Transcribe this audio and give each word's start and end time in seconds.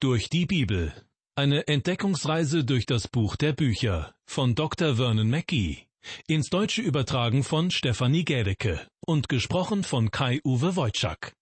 Durch 0.00 0.30
die 0.30 0.46
Bibel. 0.46 0.94
Eine 1.34 1.66
Entdeckungsreise 1.66 2.62
durch 2.62 2.86
das 2.86 3.08
Buch 3.08 3.34
der 3.34 3.52
Bücher 3.52 4.14
von 4.26 4.54
Dr. 4.54 4.94
Vernon 4.94 5.28
Mackey. 5.28 5.88
Ins 6.28 6.50
Deutsche 6.50 6.82
übertragen 6.82 7.42
von 7.42 7.72
Stefanie 7.72 8.24
Gädecke 8.24 8.86
und 9.04 9.28
gesprochen 9.28 9.82
von 9.82 10.12
Kai-Uwe 10.12 10.76
Wojczak. 10.76 11.32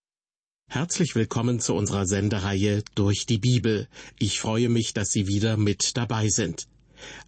Herzlich 0.71 1.15
willkommen 1.15 1.61
zu 1.61 1.75
unserer 1.75 2.07
Sendereihe 2.07 2.83
Durch 2.95 3.27
die 3.27 3.37
Bibel. 3.37 3.89
Ich 4.19 4.41
freue 4.41 4.71
mich, 4.71 4.95
dass 4.95 5.11
Sie 5.11 5.27
wieder 5.27 5.59
mit 5.59 5.95
dabei 5.99 6.31
sind. 6.31 6.67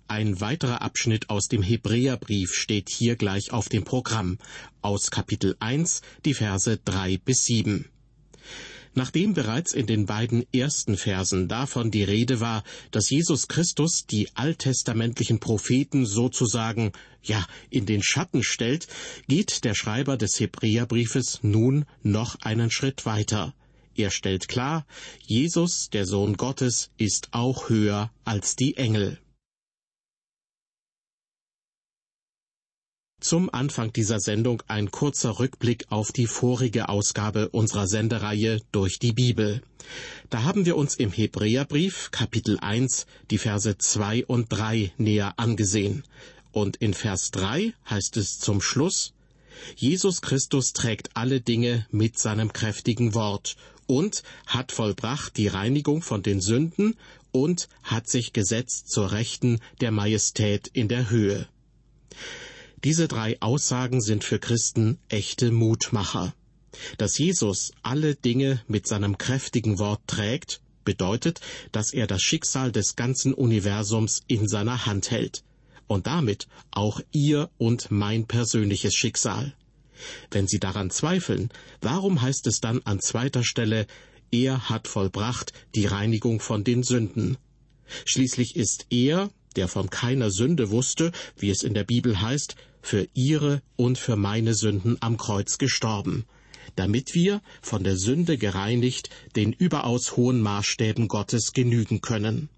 Ein 0.06 0.40
weiterer 0.40 0.80
Abschnitt 0.80 1.28
aus 1.28 1.48
dem 1.48 1.60
Hebräerbrief 1.62 2.54
steht 2.54 2.88
hier 2.88 3.16
gleich 3.16 3.52
auf 3.52 3.68
dem 3.68 3.84
Programm, 3.84 4.38
aus 4.80 5.10
Kapitel 5.10 5.56
1, 5.60 6.00
die 6.24 6.32
Verse 6.32 6.78
3 6.82 7.18
bis 7.18 7.44
7. 7.44 7.90
Nachdem 8.94 9.34
bereits 9.34 9.72
in 9.72 9.86
den 9.86 10.06
beiden 10.06 10.44
ersten 10.52 10.96
Versen 10.96 11.48
davon 11.48 11.90
die 11.90 12.04
Rede 12.04 12.40
war, 12.40 12.64
dass 12.90 13.10
Jesus 13.10 13.48
Christus 13.48 14.06
die 14.06 14.28
alttestamentlichen 14.34 15.40
Propheten 15.40 16.06
sozusagen, 16.06 16.92
ja, 17.22 17.46
in 17.70 17.86
den 17.86 18.02
Schatten 18.02 18.42
stellt, 18.42 18.88
geht 19.28 19.64
der 19.64 19.74
Schreiber 19.74 20.16
des 20.16 20.40
Hebräerbriefes 20.40 21.40
nun 21.42 21.84
noch 22.02 22.36
einen 22.40 22.70
Schritt 22.70 23.06
weiter. 23.06 23.54
Er 23.94 24.10
stellt 24.10 24.48
klar, 24.48 24.86
Jesus, 25.26 25.90
der 25.90 26.06
Sohn 26.06 26.36
Gottes, 26.36 26.90
ist 26.98 27.28
auch 27.32 27.68
höher 27.68 28.12
als 28.24 28.54
die 28.54 28.76
Engel. 28.76 29.18
Zum 33.28 33.50
Anfang 33.52 33.92
dieser 33.92 34.20
Sendung 34.20 34.62
ein 34.68 34.90
kurzer 34.90 35.38
Rückblick 35.38 35.84
auf 35.90 36.12
die 36.12 36.26
vorige 36.26 36.88
Ausgabe 36.88 37.50
unserer 37.50 37.86
Sendereihe 37.86 38.62
durch 38.72 38.98
die 38.98 39.12
Bibel. 39.12 39.60
Da 40.30 40.44
haben 40.44 40.64
wir 40.64 40.78
uns 40.78 40.94
im 40.94 41.12
Hebräerbrief 41.12 42.10
Kapitel 42.10 42.58
1 42.58 43.04
die 43.30 43.36
Verse 43.36 43.76
2 43.76 44.24
und 44.24 44.46
3 44.48 44.92
näher 44.96 45.34
angesehen. 45.36 46.04
Und 46.52 46.76
in 46.76 46.94
Vers 46.94 47.30
3 47.32 47.74
heißt 47.90 48.16
es 48.16 48.38
zum 48.38 48.62
Schluss, 48.62 49.12
Jesus 49.76 50.22
Christus 50.22 50.72
trägt 50.72 51.14
alle 51.14 51.42
Dinge 51.42 51.86
mit 51.90 52.18
seinem 52.18 52.54
kräftigen 52.54 53.12
Wort 53.12 53.56
und 53.86 54.22
hat 54.46 54.72
vollbracht 54.72 55.36
die 55.36 55.48
Reinigung 55.48 56.00
von 56.00 56.22
den 56.22 56.40
Sünden 56.40 56.96
und 57.30 57.68
hat 57.82 58.08
sich 58.08 58.32
gesetzt 58.32 58.88
zur 58.88 59.12
Rechten 59.12 59.60
der 59.82 59.90
Majestät 59.90 60.70
in 60.72 60.88
der 60.88 61.10
Höhe. 61.10 61.46
Diese 62.84 63.08
drei 63.08 63.40
Aussagen 63.40 64.00
sind 64.00 64.22
für 64.22 64.38
Christen 64.38 64.98
echte 65.08 65.50
Mutmacher. 65.50 66.32
Dass 66.96 67.18
Jesus 67.18 67.72
alle 67.82 68.14
Dinge 68.14 68.62
mit 68.68 68.86
seinem 68.86 69.18
kräftigen 69.18 69.80
Wort 69.80 70.00
trägt, 70.06 70.60
bedeutet, 70.84 71.40
dass 71.72 71.92
er 71.92 72.06
das 72.06 72.22
Schicksal 72.22 72.70
des 72.70 72.94
ganzen 72.94 73.34
Universums 73.34 74.22
in 74.28 74.46
seiner 74.46 74.86
Hand 74.86 75.10
hält 75.10 75.42
und 75.88 76.06
damit 76.06 76.46
auch 76.70 77.00
ihr 77.10 77.50
und 77.58 77.90
mein 77.90 78.26
persönliches 78.26 78.94
Schicksal. 78.94 79.54
Wenn 80.30 80.46
Sie 80.46 80.60
daran 80.60 80.90
zweifeln, 80.90 81.50
warum 81.80 82.22
heißt 82.22 82.46
es 82.46 82.60
dann 82.60 82.80
an 82.84 83.00
zweiter 83.00 83.42
Stelle, 83.42 83.88
er 84.30 84.68
hat 84.68 84.86
vollbracht 84.86 85.52
die 85.74 85.86
Reinigung 85.86 86.38
von 86.38 86.62
den 86.62 86.84
Sünden? 86.84 87.38
Schließlich 88.04 88.54
ist 88.54 88.86
er, 88.90 89.30
der 89.56 89.66
von 89.66 89.90
keiner 89.90 90.30
Sünde 90.30 90.70
wusste, 90.70 91.10
wie 91.36 91.50
es 91.50 91.64
in 91.64 91.74
der 91.74 91.84
Bibel 91.84 92.20
heißt, 92.20 92.54
für 92.88 93.06
ihre 93.12 93.60
und 93.76 93.98
für 93.98 94.16
meine 94.16 94.54
Sünden 94.54 94.96
am 95.00 95.18
Kreuz 95.18 95.58
gestorben, 95.58 96.24
damit 96.74 97.14
wir, 97.14 97.42
von 97.60 97.84
der 97.84 97.98
Sünde 97.98 98.38
gereinigt, 98.38 99.10
den 99.36 99.52
überaus 99.52 100.16
hohen 100.16 100.40
Maßstäben 100.40 101.06
Gottes 101.06 101.52
genügen 101.52 102.00
können. 102.00 102.48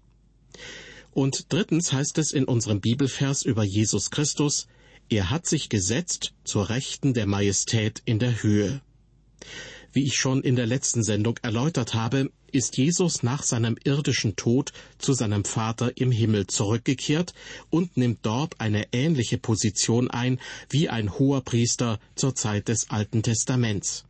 Und 1.11 1.51
drittens 1.51 1.91
heißt 1.91 2.17
es 2.17 2.31
in 2.31 2.45
unserem 2.45 2.79
Bibelvers 2.79 3.43
über 3.43 3.65
Jesus 3.65 4.09
Christus, 4.09 4.67
er 5.09 5.29
hat 5.29 5.45
sich 5.47 5.67
gesetzt 5.67 6.33
zur 6.45 6.69
Rechten 6.69 7.13
der 7.13 7.27
Majestät 7.27 8.01
in 8.05 8.17
der 8.17 8.41
Höhe. 8.41 8.79
Wie 9.93 10.03
ich 10.03 10.15
schon 10.15 10.41
in 10.41 10.55
der 10.55 10.67
letzten 10.67 11.03
Sendung 11.03 11.37
erläutert 11.41 11.93
habe, 11.93 12.31
ist 12.51 12.77
Jesus 12.77 13.23
nach 13.23 13.43
seinem 13.43 13.77
irdischen 13.83 14.35
Tod 14.35 14.71
zu 14.97 15.13
seinem 15.13 15.43
Vater 15.43 15.97
im 15.97 16.11
Himmel 16.11 16.47
zurückgekehrt 16.47 17.33
und 17.69 17.97
nimmt 17.97 18.19
dort 18.21 18.59
eine 18.61 18.87
ähnliche 18.93 19.37
Position 19.37 20.09
ein 20.09 20.39
wie 20.69 20.87
ein 20.87 21.17
hoher 21.19 21.41
Priester 21.41 21.99
zur 22.15 22.35
Zeit 22.35 22.69
des 22.69 22.89
Alten 22.89 23.21
Testaments. 23.21 24.05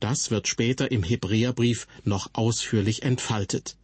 Das 0.00 0.30
wird 0.30 0.48
später 0.48 0.90
im 0.90 1.02
Hebräerbrief 1.02 1.86
noch 2.04 2.30
ausführlich 2.34 3.02
entfaltet. 3.02 3.76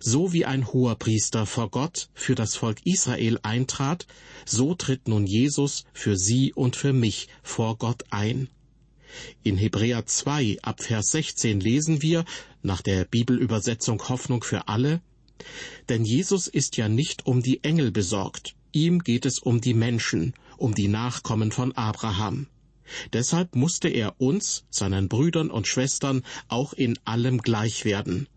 So 0.00 0.32
wie 0.32 0.44
ein 0.44 0.72
hoher 0.72 0.96
Priester 0.96 1.46
vor 1.46 1.70
Gott 1.70 2.08
für 2.14 2.34
das 2.34 2.54
Volk 2.54 2.84
Israel 2.84 3.38
eintrat, 3.42 4.06
so 4.44 4.74
tritt 4.74 5.08
nun 5.08 5.26
Jesus 5.26 5.84
für 5.92 6.16
sie 6.16 6.52
und 6.52 6.76
für 6.76 6.92
mich 6.92 7.28
vor 7.42 7.76
Gott 7.76 8.04
ein. 8.10 8.48
In 9.42 9.56
Hebräer 9.56 10.06
2 10.06 10.58
ab 10.62 10.82
Vers 10.82 11.10
16 11.12 11.60
lesen 11.60 12.02
wir, 12.02 12.24
nach 12.62 12.82
der 12.82 13.04
Bibelübersetzung 13.04 14.08
Hoffnung 14.08 14.42
für 14.42 14.68
alle, 14.68 15.00
denn 15.88 16.04
Jesus 16.04 16.48
ist 16.48 16.76
ja 16.76 16.88
nicht 16.88 17.26
um 17.26 17.42
die 17.42 17.62
Engel 17.62 17.90
besorgt, 17.90 18.54
ihm 18.72 19.00
geht 19.00 19.26
es 19.26 19.38
um 19.38 19.60
die 19.60 19.74
Menschen, 19.74 20.34
um 20.56 20.74
die 20.74 20.88
Nachkommen 20.88 21.52
von 21.52 21.72
Abraham. 21.72 22.46
Deshalb 23.12 23.56
musste 23.56 23.88
er 23.88 24.20
uns, 24.20 24.64
seinen 24.70 25.08
Brüdern 25.08 25.50
und 25.50 25.66
Schwestern, 25.66 26.22
auch 26.48 26.72
in 26.72 26.98
allem 27.04 27.38
gleich 27.38 27.84
werden. 27.84 28.28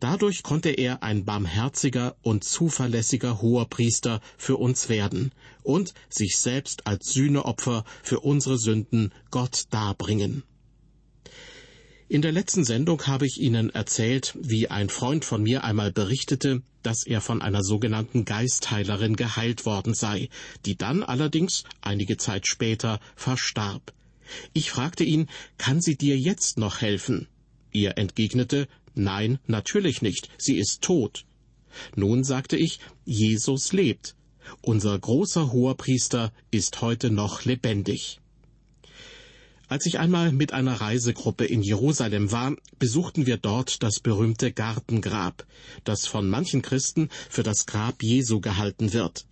Dadurch 0.00 0.42
konnte 0.42 0.70
er 0.70 1.02
ein 1.02 1.24
barmherziger 1.24 2.16
und 2.22 2.44
zuverlässiger 2.44 3.40
hoher 3.42 3.68
Priester 3.68 4.20
für 4.36 4.56
uns 4.56 4.88
werden 4.88 5.32
und 5.62 5.94
sich 6.08 6.38
selbst 6.38 6.86
als 6.86 7.12
Sühneopfer 7.12 7.84
für 8.02 8.20
unsere 8.20 8.58
Sünden 8.58 9.12
Gott 9.30 9.64
darbringen. 9.70 10.42
In 12.08 12.20
der 12.20 12.32
letzten 12.32 12.64
Sendung 12.64 13.06
habe 13.06 13.26
ich 13.26 13.40
Ihnen 13.40 13.70
erzählt, 13.70 14.36
wie 14.38 14.68
ein 14.68 14.90
Freund 14.90 15.24
von 15.24 15.42
mir 15.42 15.64
einmal 15.64 15.92
berichtete, 15.92 16.60
dass 16.82 17.06
er 17.06 17.22
von 17.22 17.40
einer 17.40 17.62
sogenannten 17.62 18.26
Geistheilerin 18.26 19.16
geheilt 19.16 19.64
worden 19.64 19.94
sei, 19.94 20.28
die 20.66 20.76
dann 20.76 21.02
allerdings 21.02 21.64
einige 21.80 22.18
Zeit 22.18 22.46
später 22.46 23.00
verstarb. 23.16 23.94
Ich 24.52 24.70
fragte 24.70 25.04
ihn, 25.04 25.28
kann 25.56 25.80
sie 25.80 25.96
dir 25.96 26.18
jetzt 26.18 26.58
noch 26.58 26.82
helfen? 26.82 27.28
Er 27.72 27.96
entgegnete, 27.96 28.68
Nein, 28.94 29.38
natürlich 29.46 30.02
nicht, 30.02 30.28
sie 30.38 30.56
ist 30.56 30.82
tot. 30.82 31.24
Nun 31.96 32.24
sagte 32.24 32.56
ich, 32.56 32.80
Jesus 33.04 33.72
lebt. 33.72 34.14
Unser 34.60 34.98
großer 34.98 35.52
Hoherpriester 35.52 36.32
ist 36.50 36.82
heute 36.82 37.10
noch 37.10 37.44
lebendig. 37.44 38.20
Als 39.68 39.86
ich 39.86 39.98
einmal 39.98 40.32
mit 40.32 40.52
einer 40.52 40.82
Reisegruppe 40.82 41.46
in 41.46 41.62
Jerusalem 41.62 42.30
war, 42.30 42.54
besuchten 42.78 43.24
wir 43.24 43.38
dort 43.38 43.82
das 43.82 44.00
berühmte 44.00 44.52
Gartengrab, 44.52 45.46
das 45.84 46.06
von 46.06 46.28
manchen 46.28 46.60
Christen 46.60 47.08
für 47.30 47.42
das 47.42 47.64
Grab 47.64 48.02
Jesu 48.02 48.40
gehalten 48.40 48.92
wird. 48.92 49.24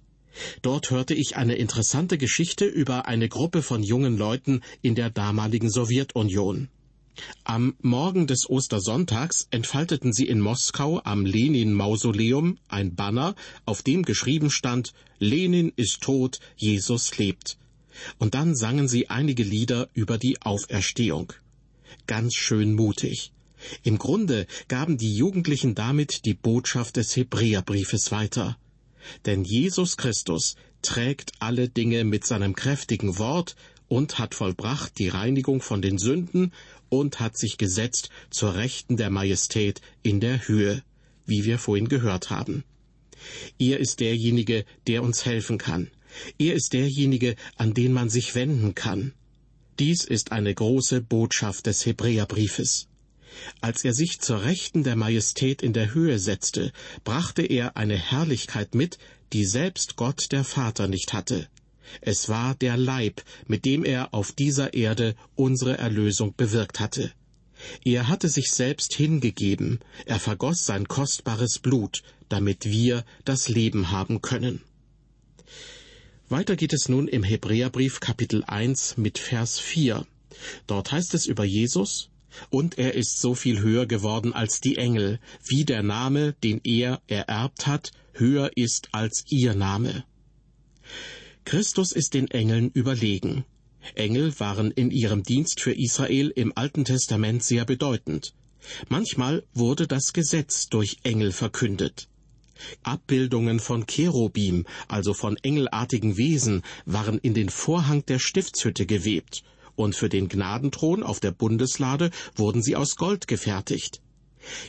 Dort 0.62 0.90
hörte 0.90 1.12
ich 1.12 1.36
eine 1.36 1.56
interessante 1.56 2.16
Geschichte 2.16 2.64
über 2.64 3.06
eine 3.06 3.28
Gruppe 3.28 3.60
von 3.62 3.82
jungen 3.82 4.16
Leuten 4.16 4.62
in 4.80 4.94
der 4.94 5.10
damaligen 5.10 5.68
Sowjetunion. 5.68 6.68
Am 7.44 7.74
Morgen 7.82 8.26
des 8.26 8.48
Ostersonntags 8.48 9.48
entfalteten 9.50 10.12
sie 10.12 10.26
in 10.26 10.40
Moskau 10.40 11.00
am 11.02 11.26
Lenin-Mausoleum 11.26 12.58
ein 12.68 12.94
Banner, 12.94 13.34
auf 13.66 13.82
dem 13.82 14.04
geschrieben 14.04 14.50
stand 14.50 14.92
Lenin 15.18 15.72
ist 15.76 16.00
tot, 16.00 16.40
Jesus 16.56 17.18
lebt. 17.18 17.58
Und 18.18 18.34
dann 18.34 18.54
sangen 18.54 18.88
sie 18.88 19.10
einige 19.10 19.42
Lieder 19.42 19.88
über 19.92 20.16
die 20.16 20.40
Auferstehung. 20.42 21.32
Ganz 22.06 22.34
schön 22.34 22.74
mutig. 22.74 23.32
Im 23.82 23.98
Grunde 23.98 24.46
gaben 24.68 24.96
die 24.96 25.14
Jugendlichen 25.14 25.74
damit 25.74 26.24
die 26.24 26.34
Botschaft 26.34 26.96
des 26.96 27.14
Hebräerbriefes 27.16 28.10
weiter. 28.10 28.56
Denn 29.26 29.44
Jesus 29.44 29.96
Christus 29.96 30.56
trägt 30.82 31.32
alle 31.40 31.68
Dinge 31.68 32.04
mit 32.04 32.26
seinem 32.26 32.54
kräftigen 32.54 33.18
Wort 33.18 33.56
und 33.88 34.18
hat 34.18 34.34
vollbracht 34.34 34.98
die 34.98 35.08
Reinigung 35.08 35.60
von 35.60 35.82
den 35.82 35.98
Sünden 35.98 36.52
und 36.90 37.20
hat 37.20 37.38
sich 37.38 37.56
gesetzt 37.56 38.10
zur 38.28 38.54
Rechten 38.54 38.98
der 38.98 39.08
Majestät 39.08 39.80
in 40.02 40.20
der 40.20 40.46
Höhe, 40.46 40.82
wie 41.24 41.44
wir 41.44 41.58
vorhin 41.58 41.88
gehört 41.88 42.28
haben. 42.28 42.64
Er 43.58 43.78
ist 43.78 44.00
derjenige, 44.00 44.64
der 44.86 45.02
uns 45.02 45.24
helfen 45.24 45.56
kann. 45.56 45.90
Er 46.38 46.54
ist 46.54 46.72
derjenige, 46.72 47.36
an 47.56 47.72
den 47.72 47.92
man 47.92 48.10
sich 48.10 48.34
wenden 48.34 48.74
kann. 48.74 49.12
Dies 49.78 50.04
ist 50.04 50.32
eine 50.32 50.54
große 50.54 51.00
Botschaft 51.00 51.66
des 51.66 51.86
Hebräerbriefes. 51.86 52.88
Als 53.60 53.84
er 53.84 53.94
sich 53.94 54.20
zur 54.20 54.42
Rechten 54.42 54.82
der 54.82 54.96
Majestät 54.96 55.62
in 55.62 55.72
der 55.72 55.94
Höhe 55.94 56.18
setzte, 56.18 56.72
brachte 57.04 57.42
er 57.42 57.76
eine 57.76 57.96
Herrlichkeit 57.96 58.74
mit, 58.74 58.98
die 59.32 59.44
selbst 59.44 59.96
Gott 59.96 60.32
der 60.32 60.44
Vater 60.44 60.88
nicht 60.88 61.12
hatte. 61.12 61.48
Es 62.00 62.28
war 62.28 62.54
der 62.54 62.76
Leib, 62.76 63.22
mit 63.46 63.64
dem 63.64 63.84
er 63.84 64.14
auf 64.14 64.32
dieser 64.32 64.74
Erde 64.74 65.14
unsere 65.34 65.78
Erlösung 65.78 66.34
bewirkt 66.36 66.80
hatte. 66.80 67.12
Er 67.84 68.08
hatte 68.08 68.28
sich 68.28 68.50
selbst 68.50 68.94
hingegeben, 68.94 69.80
er 70.06 70.18
vergoss 70.18 70.64
sein 70.64 70.88
kostbares 70.88 71.58
Blut, 71.58 72.02
damit 72.28 72.64
wir 72.64 73.04
das 73.24 73.48
Leben 73.48 73.90
haben 73.90 74.22
können. 74.22 74.62
Weiter 76.28 76.56
geht 76.56 76.72
es 76.72 76.88
nun 76.88 77.08
im 77.08 77.24
Hebräerbrief 77.24 78.00
Kapitel 78.00 78.44
1 78.44 78.96
mit 78.96 79.18
Vers 79.18 79.58
4. 79.58 80.06
Dort 80.66 80.92
heißt 80.92 81.14
es 81.14 81.26
über 81.26 81.44
Jesus, 81.44 82.08
und 82.50 82.78
er 82.78 82.94
ist 82.94 83.20
so 83.20 83.34
viel 83.34 83.60
höher 83.60 83.86
geworden 83.86 84.32
als 84.32 84.60
die 84.60 84.76
Engel, 84.76 85.18
wie 85.44 85.64
der 85.64 85.82
Name, 85.82 86.34
den 86.44 86.60
er 86.62 87.02
ererbt 87.08 87.66
hat, 87.66 87.90
höher 88.12 88.50
ist 88.54 88.88
als 88.92 89.24
ihr 89.28 89.54
Name. 89.54 90.04
Christus 91.44 91.92
ist 91.92 92.14
den 92.14 92.30
Engeln 92.30 92.70
überlegen. 92.72 93.44
Engel 93.94 94.38
waren 94.38 94.70
in 94.70 94.90
ihrem 94.90 95.22
Dienst 95.22 95.60
für 95.60 95.72
Israel 95.72 96.28
im 96.28 96.52
Alten 96.54 96.84
Testament 96.84 97.42
sehr 97.42 97.64
bedeutend. 97.64 98.34
Manchmal 98.88 99.42
wurde 99.54 99.86
das 99.86 100.12
Gesetz 100.12 100.68
durch 100.68 100.98
Engel 101.02 101.32
verkündet. 101.32 102.08
Abbildungen 102.82 103.58
von 103.58 103.86
Cherubim, 103.86 104.66
also 104.86 105.14
von 105.14 105.38
engelartigen 105.38 106.18
Wesen, 106.18 106.62
waren 106.84 107.18
in 107.18 107.32
den 107.32 107.48
Vorhang 107.48 108.04
der 108.04 108.18
Stiftshütte 108.18 108.84
gewebt, 108.84 109.42
und 109.76 109.96
für 109.96 110.10
den 110.10 110.28
Gnadenthron 110.28 111.02
auf 111.02 111.20
der 111.20 111.30
Bundeslade 111.30 112.10
wurden 112.36 112.62
sie 112.62 112.76
aus 112.76 112.96
Gold 112.96 113.26
gefertigt. 113.28 114.02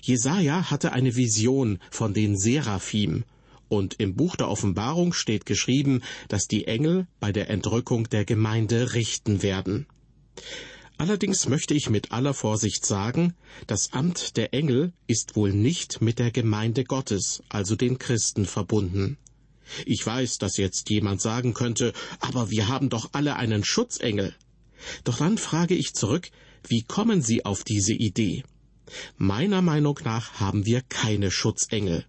Jesaja 0.01 0.71
hatte 0.71 0.93
eine 0.93 1.15
Vision 1.15 1.79
von 1.89 2.13
den 2.13 2.37
Seraphim, 2.37 3.25
und 3.71 3.95
im 3.99 4.15
Buch 4.15 4.35
der 4.35 4.49
Offenbarung 4.49 5.13
steht 5.13 5.45
geschrieben, 5.45 6.01
dass 6.27 6.47
die 6.47 6.67
Engel 6.67 7.07
bei 7.21 7.31
der 7.31 7.49
Entrückung 7.49 8.09
der 8.09 8.25
Gemeinde 8.25 8.93
richten 8.93 9.43
werden. 9.43 9.87
Allerdings 10.97 11.47
möchte 11.47 11.73
ich 11.73 11.89
mit 11.89 12.11
aller 12.11 12.33
Vorsicht 12.33 12.85
sagen, 12.85 13.33
das 13.67 13.93
Amt 13.93 14.35
der 14.35 14.53
Engel 14.53 14.91
ist 15.07 15.37
wohl 15.37 15.53
nicht 15.53 16.01
mit 16.01 16.19
der 16.19 16.31
Gemeinde 16.31 16.83
Gottes, 16.83 17.43
also 17.47 17.77
den 17.77 17.97
Christen, 17.97 18.45
verbunden. 18.45 19.17
Ich 19.85 20.05
weiß, 20.05 20.37
dass 20.37 20.57
jetzt 20.57 20.89
jemand 20.89 21.21
sagen 21.21 21.53
könnte, 21.53 21.93
aber 22.19 22.51
wir 22.51 22.67
haben 22.67 22.89
doch 22.89 23.11
alle 23.13 23.37
einen 23.37 23.63
Schutzengel. 23.63 24.35
Doch 25.05 25.19
dann 25.19 25.37
frage 25.37 25.75
ich 25.75 25.93
zurück, 25.93 26.29
wie 26.67 26.83
kommen 26.83 27.21
Sie 27.21 27.45
auf 27.45 27.63
diese 27.63 27.93
Idee? 27.93 28.43
Meiner 29.17 29.61
Meinung 29.61 29.97
nach 30.03 30.41
haben 30.41 30.65
wir 30.65 30.81
keine 30.81 31.31
Schutzengel. 31.31 32.05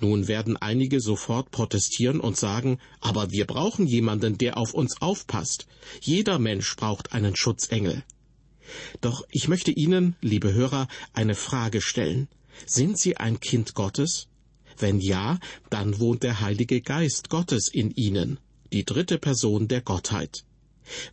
Nun 0.00 0.28
werden 0.28 0.56
einige 0.56 1.00
sofort 1.00 1.50
protestieren 1.50 2.20
und 2.20 2.36
sagen, 2.36 2.78
aber 3.00 3.30
wir 3.30 3.46
brauchen 3.46 3.86
jemanden, 3.86 4.38
der 4.38 4.56
auf 4.56 4.74
uns 4.74 5.00
aufpasst. 5.00 5.66
Jeder 6.00 6.38
Mensch 6.38 6.76
braucht 6.76 7.12
einen 7.12 7.36
Schutzengel. 7.36 8.04
Doch 9.00 9.24
ich 9.30 9.48
möchte 9.48 9.70
Ihnen, 9.70 10.16
liebe 10.20 10.52
Hörer, 10.52 10.88
eine 11.12 11.34
Frage 11.34 11.80
stellen. 11.80 12.28
Sind 12.66 12.98
Sie 12.98 13.16
ein 13.16 13.40
Kind 13.40 13.74
Gottes? 13.74 14.28
Wenn 14.78 15.00
ja, 15.00 15.38
dann 15.70 15.98
wohnt 15.98 16.22
der 16.22 16.40
Heilige 16.40 16.80
Geist 16.80 17.28
Gottes 17.28 17.68
in 17.68 17.90
Ihnen, 17.90 18.38
die 18.72 18.84
dritte 18.84 19.18
Person 19.18 19.68
der 19.68 19.82
Gottheit. 19.82 20.44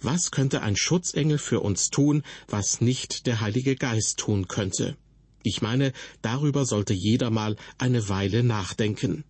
Was 0.01 0.31
könnte 0.31 0.61
ein 0.61 0.75
Schutzengel 0.75 1.37
für 1.37 1.61
uns 1.61 1.89
tun, 1.89 2.23
was 2.47 2.81
nicht 2.81 3.25
der 3.25 3.39
Heilige 3.39 3.75
Geist 3.75 4.17
tun 4.17 4.47
könnte? 4.47 4.97
Ich 5.43 5.61
meine, 5.61 5.93
darüber 6.21 6.65
sollte 6.65 6.93
jeder 6.93 7.29
mal 7.29 7.55
eine 7.77 8.09
Weile 8.09 8.43
nachdenken. 8.43 9.23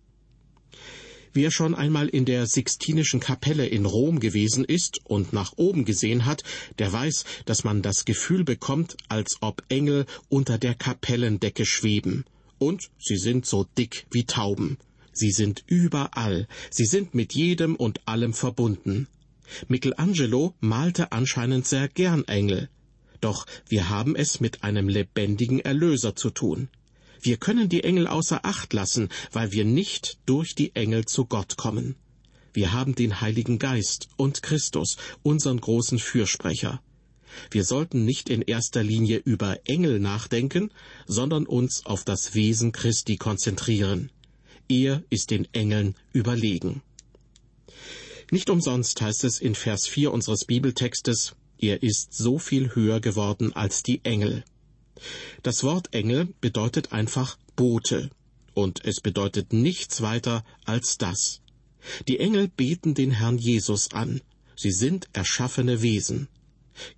Wer 1.34 1.50
schon 1.50 1.74
einmal 1.74 2.08
in 2.08 2.26
der 2.26 2.46
Sixtinischen 2.46 3.18
Kapelle 3.18 3.66
in 3.66 3.86
Rom 3.86 4.20
gewesen 4.20 4.64
ist 4.64 5.00
und 5.04 5.32
nach 5.32 5.54
oben 5.56 5.86
gesehen 5.86 6.26
hat, 6.26 6.42
der 6.78 6.92
weiß, 6.92 7.24
dass 7.46 7.64
man 7.64 7.80
das 7.80 8.04
Gefühl 8.04 8.44
bekommt, 8.44 8.96
als 9.08 9.38
ob 9.40 9.62
Engel 9.70 10.04
unter 10.28 10.58
der 10.58 10.74
Kapellendecke 10.74 11.64
schweben. 11.64 12.24
Und 12.58 12.90
sie 12.98 13.16
sind 13.16 13.46
so 13.46 13.64
dick 13.78 14.06
wie 14.10 14.24
Tauben. 14.24 14.76
Sie 15.14 15.30
sind 15.30 15.64
überall. 15.66 16.48
Sie 16.70 16.84
sind 16.84 17.14
mit 17.14 17.34
jedem 17.34 17.76
und 17.76 18.06
allem 18.06 18.34
verbunden. 18.34 19.08
Michelangelo 19.68 20.54
malte 20.60 21.12
anscheinend 21.12 21.66
sehr 21.66 21.88
gern 21.88 22.24
Engel. 22.24 22.68
Doch 23.22 23.46
wir 23.68 23.88
haben 23.88 24.16
es 24.16 24.40
mit 24.40 24.64
einem 24.64 24.88
lebendigen 24.88 25.60
Erlöser 25.60 26.14
zu 26.16 26.30
tun. 26.30 26.68
Wir 27.22 27.36
können 27.36 27.68
die 27.68 27.84
Engel 27.84 28.08
außer 28.08 28.44
Acht 28.44 28.72
lassen, 28.72 29.08
weil 29.30 29.52
wir 29.52 29.64
nicht 29.64 30.18
durch 30.26 30.56
die 30.56 30.74
Engel 30.74 31.04
zu 31.04 31.24
Gott 31.24 31.56
kommen. 31.56 31.94
Wir 32.52 32.72
haben 32.72 32.96
den 32.96 33.20
Heiligen 33.20 33.60
Geist 33.60 34.08
und 34.16 34.42
Christus, 34.42 34.96
unseren 35.22 35.60
großen 35.60 36.00
Fürsprecher. 36.00 36.82
Wir 37.50 37.64
sollten 37.64 38.04
nicht 38.04 38.28
in 38.28 38.42
erster 38.42 38.82
Linie 38.82 39.18
über 39.18 39.60
Engel 39.66 40.00
nachdenken, 40.00 40.72
sondern 41.06 41.46
uns 41.46 41.86
auf 41.86 42.04
das 42.04 42.34
Wesen 42.34 42.72
Christi 42.72 43.16
konzentrieren. 43.16 44.10
Er 44.68 45.04
ist 45.10 45.30
den 45.30 45.46
Engeln 45.54 45.94
überlegen. 46.12 46.82
Nicht 48.32 48.50
umsonst 48.50 49.00
heißt 49.00 49.22
es 49.22 49.40
in 49.40 49.54
Vers 49.54 49.86
4 49.86 50.12
unseres 50.12 50.44
Bibeltextes, 50.44 51.36
er 51.62 51.82
ist 51.82 52.12
so 52.12 52.38
viel 52.38 52.74
höher 52.74 53.00
geworden 53.00 53.52
als 53.54 53.84
die 53.84 54.04
Engel. 54.04 54.44
Das 55.44 55.62
Wort 55.62 55.94
Engel 55.94 56.34
bedeutet 56.40 56.92
einfach 56.92 57.38
Bote, 57.54 58.10
und 58.52 58.84
es 58.84 59.00
bedeutet 59.00 59.52
nichts 59.52 60.02
weiter 60.02 60.44
als 60.64 60.98
das. 60.98 61.40
Die 62.08 62.18
Engel 62.18 62.48
beten 62.48 62.94
den 62.94 63.12
Herrn 63.12 63.38
Jesus 63.38 63.92
an. 63.92 64.20
Sie 64.56 64.72
sind 64.72 65.08
erschaffene 65.12 65.82
Wesen. 65.82 66.28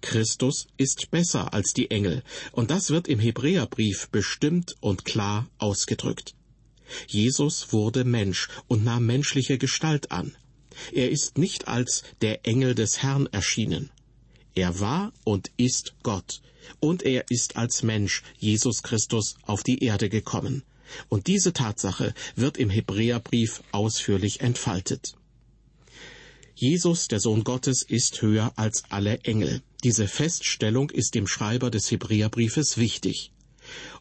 Christus 0.00 0.66
ist 0.78 1.10
besser 1.10 1.52
als 1.52 1.74
die 1.74 1.90
Engel, 1.90 2.22
und 2.52 2.70
das 2.70 2.88
wird 2.88 3.06
im 3.06 3.18
Hebräerbrief 3.18 4.08
bestimmt 4.08 4.76
und 4.80 5.04
klar 5.04 5.46
ausgedrückt. 5.58 6.34
Jesus 7.06 7.72
wurde 7.72 8.04
Mensch 8.04 8.48
und 8.66 8.82
nahm 8.82 9.04
menschliche 9.04 9.58
Gestalt 9.58 10.10
an. 10.10 10.34
Er 10.92 11.10
ist 11.10 11.36
nicht 11.36 11.68
als 11.68 12.02
der 12.22 12.46
Engel 12.46 12.74
des 12.74 13.02
Herrn 13.02 13.26
erschienen. 13.26 13.90
Er 14.54 14.80
war 14.80 15.12
und 15.24 15.50
ist 15.56 15.94
Gott, 16.02 16.40
und 16.80 17.02
er 17.02 17.30
ist 17.30 17.56
als 17.56 17.82
Mensch, 17.82 18.22
Jesus 18.38 18.82
Christus, 18.82 19.36
auf 19.42 19.62
die 19.62 19.82
Erde 19.82 20.08
gekommen. 20.08 20.62
Und 21.08 21.26
diese 21.26 21.52
Tatsache 21.52 22.14
wird 22.36 22.56
im 22.56 22.70
Hebräerbrief 22.70 23.62
ausführlich 23.72 24.40
entfaltet. 24.40 25.14
Jesus, 26.54 27.08
der 27.08 27.18
Sohn 27.18 27.42
Gottes, 27.42 27.82
ist 27.82 28.22
höher 28.22 28.52
als 28.56 28.84
alle 28.90 29.18
Engel. 29.20 29.60
Diese 29.82 30.06
Feststellung 30.06 30.90
ist 30.90 31.14
dem 31.14 31.26
Schreiber 31.26 31.70
des 31.70 31.90
Hebräerbriefes 31.90 32.78
wichtig. 32.78 33.32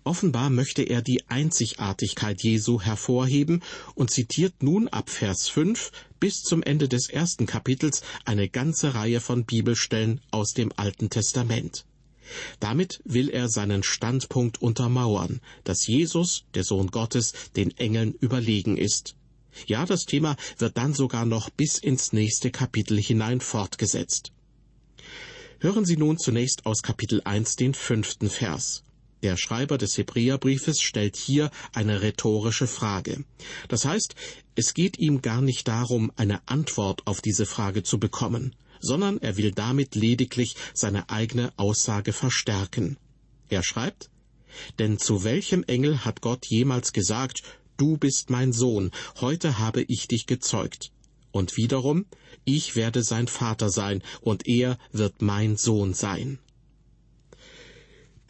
Offenbar 0.03 0.49
möchte 0.49 0.83
er 0.83 1.01
die 1.01 1.27
Einzigartigkeit 1.29 2.43
Jesu 2.43 2.81
hervorheben 2.81 3.63
und 3.95 4.11
zitiert 4.11 4.61
nun 4.61 4.87
ab 4.87 5.09
Vers 5.09 5.49
5 5.49 5.91
bis 6.19 6.41
zum 6.41 6.61
Ende 6.63 6.89
des 6.89 7.09
ersten 7.09 7.45
Kapitels 7.45 8.01
eine 8.25 8.49
ganze 8.49 8.95
Reihe 8.95 9.21
von 9.21 9.45
Bibelstellen 9.45 10.21
aus 10.31 10.53
dem 10.53 10.71
Alten 10.75 11.09
Testament. 11.09 11.85
Damit 12.59 13.01
will 13.05 13.29
er 13.29 13.49
seinen 13.49 13.83
Standpunkt 13.83 14.61
untermauern, 14.61 15.41
dass 15.63 15.87
Jesus, 15.87 16.45
der 16.53 16.63
Sohn 16.63 16.87
Gottes, 16.87 17.33
den 17.55 17.77
Engeln 17.77 18.13
überlegen 18.13 18.77
ist. 18.77 19.15
Ja, 19.67 19.85
das 19.85 20.05
Thema 20.05 20.35
wird 20.57 20.77
dann 20.77 20.93
sogar 20.93 21.25
noch 21.25 21.49
bis 21.49 21.77
ins 21.77 22.13
nächste 22.13 22.51
Kapitel 22.51 22.99
hinein 22.99 23.39
fortgesetzt. 23.39 24.31
Hören 25.59 25.85
Sie 25.85 25.97
nun 25.97 26.17
zunächst 26.17 26.65
aus 26.65 26.81
Kapitel 26.81 27.21
1 27.23 27.55
den 27.55 27.73
fünften 27.73 28.29
Vers. 28.29 28.83
Der 29.23 29.37
Schreiber 29.37 29.77
des 29.77 29.97
Hebräerbriefes 29.97 30.81
stellt 30.81 31.15
hier 31.15 31.49
eine 31.71 32.01
rhetorische 32.01 32.67
Frage. 32.67 33.23
Das 33.69 33.85
heißt, 33.85 34.15
es 34.55 34.73
geht 34.73 34.99
ihm 34.99 35.21
gar 35.21 35.41
nicht 35.41 35.67
darum, 35.69 36.11
eine 36.17 36.45
Antwort 36.45 37.07
auf 37.07 37.21
diese 37.21 37.45
Frage 37.45 37.83
zu 37.83 37.99
bekommen, 37.99 38.53
sondern 38.81 39.19
er 39.19 39.37
will 39.37 39.53
damit 39.53 39.95
lediglich 39.95 40.55
seine 40.73 41.09
eigene 41.09 41.53
Aussage 41.55 42.11
verstärken. 42.11 42.97
Er 43.47 43.63
schreibt, 43.63 44.09
Denn 44.77 44.99
zu 44.99 45.23
welchem 45.23 45.63
Engel 45.63 46.03
hat 46.03 46.19
Gott 46.19 46.45
jemals 46.47 46.91
gesagt, 46.91 47.43
Du 47.77 47.97
bist 47.97 48.29
mein 48.29 48.53
Sohn, 48.53 48.91
heute 49.19 49.57
habe 49.57 49.83
ich 49.87 50.07
dich 50.07 50.27
gezeugt? 50.27 50.91
Und 51.31 51.57
wiederum, 51.57 52.05
ich 52.43 52.75
werde 52.75 53.03
sein 53.03 53.27
Vater 53.27 53.69
sein, 53.69 54.03
und 54.21 54.47
er 54.47 54.77
wird 54.91 55.21
mein 55.21 55.57
Sohn 55.57 55.93
sein. 55.93 56.39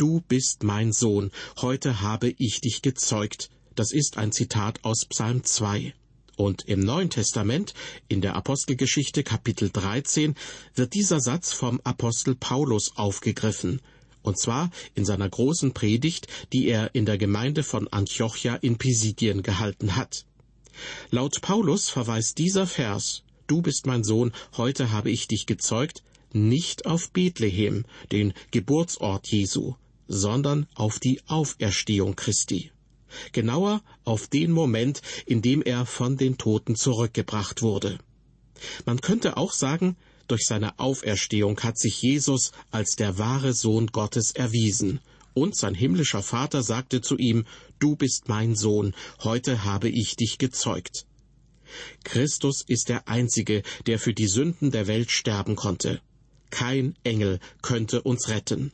Du 0.03 0.19
bist 0.19 0.63
mein 0.63 0.91
Sohn, 0.91 1.31
heute 1.61 2.01
habe 2.01 2.35
ich 2.37 2.59
dich 2.59 2.81
gezeugt. 2.81 3.49
Das 3.73 3.93
ist 3.93 4.17
ein 4.17 4.33
Zitat 4.33 4.83
aus 4.83 5.05
Psalm 5.05 5.45
2. 5.45 5.93
Und 6.35 6.67
im 6.67 6.81
Neuen 6.81 7.09
Testament, 7.09 7.73
in 8.09 8.19
der 8.19 8.35
Apostelgeschichte 8.35 9.23
Kapitel 9.23 9.69
13, 9.69 10.35
wird 10.75 10.93
dieser 10.93 11.21
Satz 11.21 11.53
vom 11.53 11.79
Apostel 11.85 12.35
Paulus 12.35 12.97
aufgegriffen. 12.97 13.81
Und 14.23 14.37
zwar 14.37 14.71
in 14.93 15.05
seiner 15.05 15.29
großen 15.29 15.73
Predigt, 15.73 16.27
die 16.51 16.67
er 16.67 16.93
in 16.93 17.05
der 17.05 17.17
Gemeinde 17.17 17.63
von 17.63 17.87
Antiochia 17.87 18.55
in 18.55 18.77
Pisidien 18.77 19.41
gehalten 19.41 19.95
hat. 19.95 20.25
Laut 21.11 21.39
Paulus 21.39 21.89
verweist 21.89 22.39
dieser 22.39 22.67
Vers, 22.67 23.23
Du 23.47 23.61
bist 23.61 23.85
mein 23.85 24.03
Sohn, 24.03 24.33
heute 24.57 24.91
habe 24.91 25.11
ich 25.11 25.29
dich 25.29 25.45
gezeugt, 25.45 26.03
nicht 26.33 26.87
auf 26.87 27.11
Bethlehem, 27.11 27.85
den 28.11 28.33
Geburtsort 28.51 29.27
Jesu, 29.27 29.75
sondern 30.07 30.67
auf 30.75 30.99
die 30.99 31.21
Auferstehung 31.27 32.15
Christi. 32.15 32.71
Genauer 33.31 33.81
auf 34.05 34.27
den 34.27 34.51
Moment, 34.51 35.01
in 35.25 35.41
dem 35.41 35.61
er 35.61 35.85
von 35.85 36.17
den 36.17 36.37
Toten 36.37 36.75
zurückgebracht 36.75 37.61
wurde. 37.61 37.99
Man 38.85 39.01
könnte 39.01 39.37
auch 39.37 39.53
sagen, 39.53 39.95
durch 40.27 40.45
seine 40.47 40.79
Auferstehung 40.79 41.59
hat 41.61 41.77
sich 41.77 42.01
Jesus 42.01 42.51
als 42.71 42.95
der 42.95 43.17
wahre 43.17 43.53
Sohn 43.53 43.87
Gottes 43.87 44.31
erwiesen, 44.31 44.99
und 45.33 45.55
sein 45.55 45.73
himmlischer 45.73 46.21
Vater 46.21 46.61
sagte 46.63 47.01
zu 47.01 47.17
ihm, 47.17 47.45
Du 47.79 47.95
bist 47.95 48.29
mein 48.29 48.55
Sohn, 48.55 48.93
heute 49.23 49.63
habe 49.63 49.89
ich 49.89 50.15
dich 50.15 50.37
gezeugt. 50.37 51.05
Christus 52.03 52.63
ist 52.65 52.89
der 52.89 53.07
Einzige, 53.07 53.63
der 53.87 53.99
für 53.99 54.13
die 54.13 54.27
Sünden 54.27 54.71
der 54.71 54.87
Welt 54.87 55.11
sterben 55.11 55.55
konnte. 55.55 56.01
Kein 56.51 56.95
Engel 57.03 57.39
könnte 57.63 58.03
uns 58.03 58.29
retten. 58.29 58.71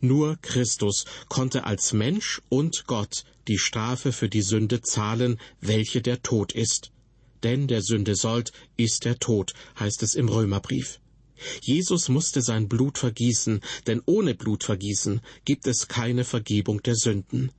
Nur 0.00 0.36
Christus 0.40 1.04
konnte 1.28 1.64
als 1.64 1.92
Mensch 1.92 2.40
und 2.48 2.86
Gott 2.86 3.24
die 3.48 3.58
Strafe 3.58 4.12
für 4.12 4.28
die 4.28 4.42
Sünde 4.42 4.80
zahlen, 4.80 5.38
welche 5.60 6.00
der 6.00 6.22
Tod 6.22 6.52
ist. 6.52 6.90
Denn 7.42 7.68
der 7.68 7.82
Sünde 7.82 8.14
Sold 8.14 8.52
ist 8.76 9.04
der 9.04 9.18
Tod, 9.18 9.52
heißt 9.78 10.02
es 10.02 10.14
im 10.14 10.28
Römerbrief. 10.28 11.00
Jesus 11.62 12.08
musste 12.08 12.42
sein 12.42 12.68
Blut 12.68 12.98
vergießen, 12.98 13.60
denn 13.86 14.02
ohne 14.04 14.34
Blutvergießen 14.34 15.20
gibt 15.44 15.66
es 15.66 15.88
keine 15.88 16.24
Vergebung 16.24 16.82
der 16.82 16.96
Sünden. 16.96 17.50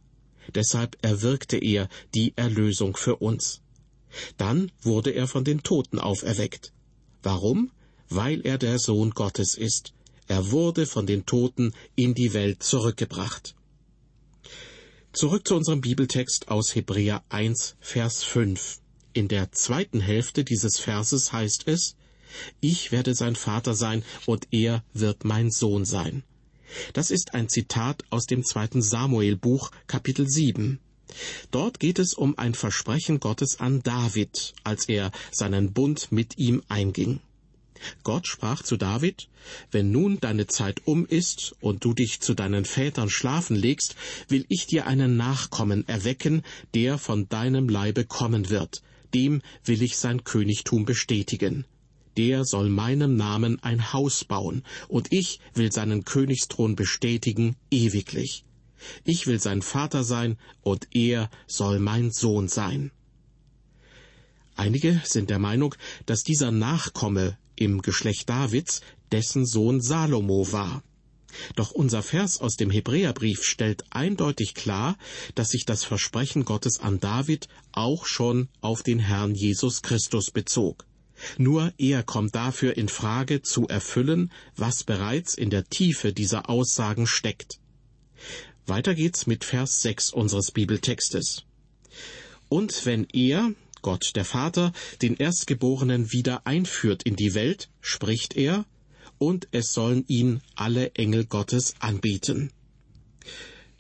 Deshalb 0.54 0.98
erwirkte 1.02 1.58
er 1.58 1.90
die 2.14 2.34
Erlösung 2.36 2.96
für 2.96 3.18
uns. 3.18 3.62
Dann 4.38 4.72
wurde 4.82 5.12
er 5.12 5.28
von 5.28 5.44
den 5.44 5.64
Toten 5.64 6.00
auferweckt. 6.00 6.74
Warum? 7.24 7.72
Weil 8.10 8.42
er 8.46 8.58
der 8.58 8.78
Sohn 8.78 9.12
Gottes 9.12 9.56
ist. 9.56 9.94
Er 10.32 10.50
wurde 10.50 10.86
von 10.86 11.06
den 11.06 11.26
Toten 11.26 11.74
in 11.98 12.14
die 12.14 12.32
Welt 12.32 12.64
zurückgebracht. 12.64 13.54
Zurück 15.12 15.46
zu 15.46 15.56
unserem 15.56 15.82
Bibeltext 15.82 16.48
aus 16.48 16.74
Hebräer 16.74 17.22
1, 17.28 17.76
Vers 17.82 18.24
5. 18.24 18.80
In 19.12 19.28
der 19.28 19.52
zweiten 19.52 20.00
Hälfte 20.00 20.46
dieses 20.46 20.80
Verses 20.80 21.34
heißt 21.34 21.68
es, 21.68 21.98
Ich 22.62 22.94
werde 22.94 23.14
sein 23.14 23.36
Vater 23.36 23.74
sein 23.74 24.06
und 24.26 24.48
er 24.52 24.86
wird 24.94 25.26
mein 25.26 25.52
Sohn 25.52 25.84
sein. 25.84 26.24
Das 26.94 27.12
ist 27.12 27.34
ein 27.34 27.50
Zitat 27.50 28.06
aus 28.10 28.26
dem 28.26 28.46
zweiten 28.46 28.82
Samuelbuch, 28.82 29.72
Kapitel 29.88 30.30
7. 30.30 30.80
Dort 31.52 31.78
geht 31.82 32.00
es 32.00 32.14
um 32.14 32.38
ein 32.38 32.54
Versprechen 32.54 33.20
Gottes 33.20 33.60
an 33.60 33.84
David, 33.84 34.54
als 34.64 34.88
er 34.88 35.12
seinen 35.34 35.74
Bund 35.74 36.10
mit 36.14 36.38
ihm 36.38 36.64
einging. 36.70 37.20
Gott 38.04 38.28
sprach 38.28 38.64
zu 38.64 38.78
David, 38.78 39.28
Wenn 39.72 39.92
nun 39.92 40.20
deine 40.20 40.48
Zeit 40.48 40.82
um 40.86 41.06
ist 41.06 41.56
und 41.62 41.84
du 41.84 41.94
dich 41.94 42.22
zu 42.22 42.34
deinen 42.34 42.66
Vätern 42.66 43.10
schlafen 43.10 43.56
legst, 43.56 43.96
will 44.28 44.46
ich 44.50 44.68
dir 44.68 44.88
einen 44.88 45.18
Nachkommen 45.18 45.88
erwecken, 45.88 46.44
der 46.74 46.98
von 46.98 47.28
deinem 47.30 47.70
Leibe 47.70 48.06
kommen 48.06 48.50
wird, 48.50 48.82
dem 49.14 49.42
will 49.66 49.82
ich 49.82 49.98
sein 49.98 50.24
Königtum 50.24 50.86
bestätigen. 50.86 51.66
Der 52.18 52.44
soll 52.44 52.70
meinem 52.70 53.16
Namen 53.16 53.64
ein 53.64 53.94
Haus 53.94 54.26
bauen, 54.26 54.64
und 54.88 55.12
ich 55.12 55.40
will 55.54 55.72
seinen 55.72 56.04
Königsthron 56.04 56.76
bestätigen 56.76 57.56
ewiglich. 57.70 58.44
Ich 59.06 59.28
will 59.28 59.40
sein 59.40 59.62
Vater 59.62 60.04
sein, 60.04 60.38
und 60.62 60.88
er 60.94 61.30
soll 61.48 61.80
mein 61.80 62.12
Sohn 62.12 62.48
sein. 62.48 62.92
Einige 64.56 65.02
sind 65.06 65.30
der 65.30 65.40
Meinung, 65.40 65.76
dass 66.06 66.24
dieser 66.24 66.52
Nachkomme 66.52 67.38
im 67.62 67.82
Geschlecht 67.82 68.30
Davids 68.30 68.82
dessen 69.12 69.46
Sohn 69.46 69.82
Salomo 69.82 70.52
war. 70.52 70.84
Doch 71.56 71.72
unser 71.72 72.04
Vers 72.04 72.42
aus 72.42 72.58
dem 72.58 72.70
Hebräerbrief 72.70 73.44
stellt 73.44 73.86
eindeutig 73.92 74.54
klar, 74.54 74.98
dass 75.36 75.50
sich 75.50 75.66
das 75.66 75.84
Versprechen 75.84 76.44
Gottes 76.44 76.80
an 76.80 77.00
David 77.00 77.48
auch 77.72 78.06
schon 78.06 78.50
auf 78.60 78.84
den 78.84 79.00
Herrn 79.00 79.36
Jesus 79.36 79.82
Christus 79.82 80.32
bezog. 80.32 80.86
Nur 81.38 81.72
er 81.78 82.04
kommt 82.04 82.36
dafür 82.36 82.76
in 82.78 82.90
Frage 82.90 83.44
zu 83.44 83.68
erfüllen, 83.68 84.32
was 84.56 84.84
bereits 84.84 85.36
in 85.36 85.50
der 85.52 85.66
Tiefe 85.66 86.14
dieser 86.14 86.50
Aussagen 86.50 87.06
steckt. 87.06 87.60
Weiter 88.66 88.96
geht's 88.96 89.28
mit 89.28 89.44
Vers 89.44 89.82
6 89.84 90.12
unseres 90.12 90.52
Bibeltextes. 90.52 91.44
Und 92.50 92.86
wenn 92.86 93.06
er, 93.14 93.54
Gott 93.82 94.12
der 94.16 94.26
Vater, 94.26 94.74
den 95.02 95.16
Erstgeborenen 95.16 96.12
wieder 96.12 96.46
einführt 96.46 97.04
in 97.04 97.16
die 97.16 97.34
Welt, 97.34 97.70
spricht 97.82 98.36
er, 98.36 98.66
und 99.18 99.48
es 99.52 99.74
sollen 99.74 100.04
ihn 100.08 100.42
alle 100.56 100.96
Engel 100.96 101.26
Gottes 101.26 101.76
anbeten. 101.80 102.52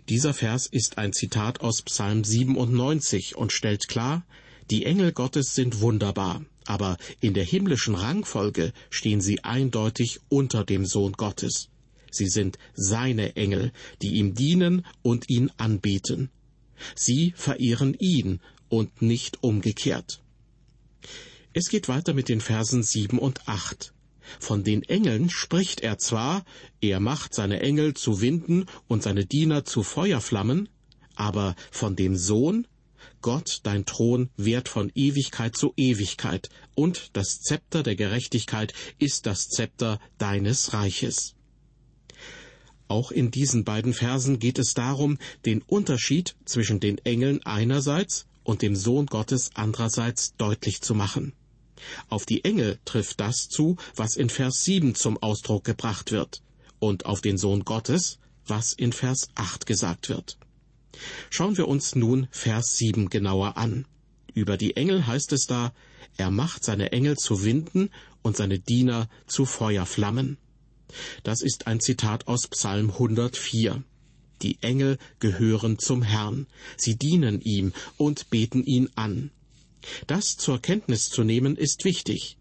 Dieser 0.09 0.33
Vers 0.33 0.67
ist 0.67 0.97
ein 0.97 1.13
Zitat 1.13 1.61
aus 1.61 1.81
Psalm 1.83 2.23
97 2.23 3.35
und 3.35 3.51
stellt 3.51 3.87
klar, 3.87 4.25
die 4.69 4.85
Engel 4.85 5.11
Gottes 5.11 5.55
sind 5.55 5.81
wunderbar, 5.81 6.45
aber 6.65 6.97
in 7.19 7.33
der 7.33 7.43
himmlischen 7.43 7.95
Rangfolge 7.95 8.73
stehen 8.89 9.21
sie 9.21 9.43
eindeutig 9.43 10.19
unter 10.29 10.63
dem 10.63 10.85
Sohn 10.85 11.13
Gottes. 11.13 11.69
Sie 12.11 12.27
sind 12.27 12.57
seine 12.73 13.35
Engel, 13.35 13.71
die 14.01 14.15
ihm 14.15 14.35
dienen 14.35 14.85
und 15.01 15.29
ihn 15.29 15.51
anbeten. 15.57 16.29
Sie 16.95 17.33
verehren 17.35 17.95
ihn 17.99 18.41
und 18.71 19.01
nicht 19.01 19.43
umgekehrt. 19.43 20.23
Es 21.53 21.69
geht 21.69 21.89
weiter 21.89 22.13
mit 22.13 22.29
den 22.29 22.39
Versen 22.39 22.81
sieben 22.81 23.19
und 23.19 23.47
acht. 23.47 23.93
Von 24.39 24.63
den 24.63 24.83
Engeln 24.83 25.29
spricht 25.29 25.81
er 25.81 25.97
zwar, 25.97 26.45
er 26.79 27.01
macht 27.01 27.33
seine 27.33 27.59
Engel 27.59 27.93
zu 27.93 28.21
Winden 28.21 28.65
und 28.87 29.03
seine 29.03 29.25
Diener 29.25 29.65
zu 29.65 29.83
Feuerflammen, 29.83 30.69
aber 31.15 31.55
von 31.69 31.97
dem 31.97 32.15
Sohn, 32.15 32.65
Gott, 33.21 33.59
dein 33.63 33.85
Thron 33.85 34.29
währt 34.37 34.69
von 34.69 34.89
Ewigkeit 34.95 35.57
zu 35.57 35.73
Ewigkeit, 35.75 36.49
und 36.73 37.09
das 37.13 37.41
Zepter 37.41 37.83
der 37.83 37.97
Gerechtigkeit 37.97 38.73
ist 38.99 39.25
das 39.25 39.49
Zepter 39.49 39.99
deines 40.17 40.73
Reiches. 40.73 41.35
Auch 42.87 43.11
in 43.11 43.31
diesen 43.31 43.65
beiden 43.65 43.93
Versen 43.93 44.39
geht 44.39 44.59
es 44.59 44.73
darum, 44.73 45.17
den 45.45 45.61
Unterschied 45.61 46.35
zwischen 46.45 46.79
den 46.79 46.97
Engeln 46.99 47.41
einerseits 47.43 48.27
und 48.43 48.61
dem 48.61 48.75
Sohn 48.75 49.05
Gottes 49.05 49.51
andererseits 49.53 50.35
deutlich 50.35 50.81
zu 50.81 50.95
machen. 50.95 51.33
Auf 52.09 52.25
die 52.25 52.43
Engel 52.43 52.79
trifft 52.85 53.19
das 53.19 53.47
zu, 53.49 53.77
was 53.95 54.15
in 54.15 54.29
Vers 54.29 54.63
7 54.63 54.95
zum 54.95 55.17
Ausdruck 55.21 55.63
gebracht 55.63 56.11
wird, 56.11 56.41
und 56.79 57.05
auf 57.05 57.21
den 57.21 57.37
Sohn 57.37 57.63
Gottes, 57.63 58.19
was 58.45 58.73
in 58.73 58.93
Vers 58.93 59.29
8 59.35 59.65
gesagt 59.65 60.09
wird. 60.09 60.37
Schauen 61.29 61.57
wir 61.57 61.67
uns 61.67 61.95
nun 61.95 62.27
Vers 62.31 62.77
7 62.77 63.09
genauer 63.09 63.57
an. 63.57 63.85
Über 64.33 64.57
die 64.57 64.75
Engel 64.75 65.07
heißt 65.07 65.33
es 65.33 65.45
da, 65.45 65.73
er 66.17 66.31
macht 66.31 66.63
seine 66.63 66.91
Engel 66.91 67.17
zu 67.17 67.43
Winden 67.43 67.89
und 68.21 68.37
seine 68.37 68.59
Diener 68.59 69.09
zu 69.27 69.45
Feuerflammen. 69.45 70.37
Das 71.23 71.41
ist 71.41 71.67
ein 71.67 71.79
Zitat 71.79 72.27
aus 72.27 72.47
Psalm 72.47 72.91
104. 72.91 73.83
Die 74.41 74.57
Engel 74.61 74.97
gehören 75.19 75.77
zum 75.77 76.01
Herrn, 76.01 76.47
sie 76.77 76.95
dienen 76.95 77.41
ihm 77.41 77.73
und 77.97 78.29
beten 78.29 78.63
ihn 78.63 78.89
an. 78.95 79.31
Das 80.07 80.37
zur 80.37 80.59
Kenntnis 80.59 81.05
zu 81.05 81.23
nehmen 81.23 81.55
ist 81.55 81.85
wichtig. 81.85 82.37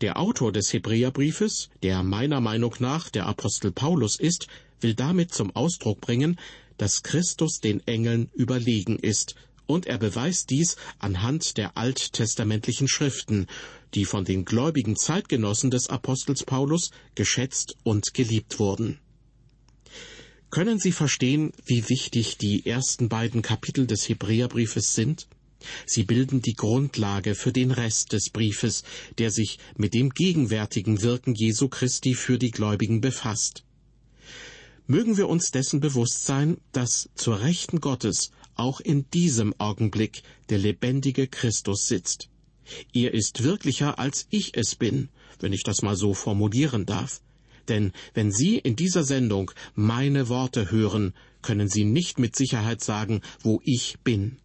Der 0.00 0.18
Autor 0.18 0.52
des 0.52 0.72
Hebräerbriefes, 0.72 1.68
der 1.82 2.02
meiner 2.02 2.40
Meinung 2.40 2.74
nach 2.80 3.08
der 3.10 3.26
Apostel 3.26 3.70
Paulus 3.70 4.18
ist, 4.18 4.48
will 4.80 4.94
damit 4.94 5.32
zum 5.32 5.54
Ausdruck 5.54 6.00
bringen, 6.00 6.38
dass 6.76 7.02
Christus 7.02 7.60
den 7.60 7.86
Engeln 7.86 8.30
überlegen 8.34 8.98
ist, 8.98 9.34
und 9.66 9.86
er 9.86 9.98
beweist 9.98 10.48
dies 10.48 10.76
anhand 10.98 11.58
der 11.58 11.76
alttestamentlichen 11.76 12.88
Schriften, 12.88 13.46
die 13.94 14.06
von 14.06 14.24
den 14.24 14.44
gläubigen 14.44 14.96
Zeitgenossen 14.96 15.70
des 15.70 15.88
Apostels 15.90 16.44
Paulus 16.44 16.90
geschätzt 17.14 17.76
und 17.82 18.14
geliebt 18.14 18.58
wurden. 18.58 18.98
Können 20.50 20.78
Sie 20.78 20.92
verstehen, 20.92 21.52
wie 21.66 21.88
wichtig 21.88 22.38
die 22.38 22.64
ersten 22.64 23.08
beiden 23.08 23.42
Kapitel 23.42 23.86
des 23.86 24.08
Hebräerbriefes 24.08 24.94
sind? 24.94 25.28
Sie 25.84 26.04
bilden 26.04 26.40
die 26.40 26.54
Grundlage 26.54 27.34
für 27.34 27.52
den 27.52 27.70
Rest 27.70 28.12
des 28.12 28.30
Briefes, 28.30 28.82
der 29.18 29.30
sich 29.30 29.58
mit 29.76 29.92
dem 29.92 30.10
gegenwärtigen 30.10 31.02
Wirken 31.02 31.34
Jesu 31.34 31.68
Christi 31.68 32.14
für 32.14 32.38
die 32.38 32.50
Gläubigen 32.50 33.00
befasst. 33.00 33.64
Mögen 34.86 35.18
wir 35.18 35.28
uns 35.28 35.50
dessen 35.50 35.80
bewusst 35.80 36.24
sein, 36.24 36.56
dass 36.72 37.10
zur 37.14 37.40
Rechten 37.40 37.80
Gottes 37.80 38.30
auch 38.54 38.80
in 38.80 39.10
diesem 39.10 39.54
Augenblick 39.58 40.22
der 40.48 40.58
lebendige 40.58 41.26
Christus 41.26 41.86
sitzt. 41.88 42.30
Er 42.94 43.12
ist 43.12 43.42
wirklicher, 43.42 43.98
als 43.98 44.26
ich 44.30 44.56
es 44.56 44.74
bin, 44.76 45.10
wenn 45.40 45.52
ich 45.52 45.62
das 45.62 45.82
mal 45.82 45.96
so 45.96 46.14
formulieren 46.14 46.86
darf. 46.86 47.20
Denn 47.68 47.92
wenn 48.14 48.32
Sie 48.32 48.58
in 48.58 48.76
dieser 48.76 49.04
Sendung 49.04 49.50
meine 49.74 50.28
Worte 50.28 50.70
hören, 50.70 51.14
können 51.42 51.68
Sie 51.68 51.84
nicht 51.84 52.18
mit 52.18 52.34
Sicherheit 52.36 52.82
sagen, 52.82 53.20
wo 53.42 53.60
ich 53.64 53.98
bin. 54.02 54.38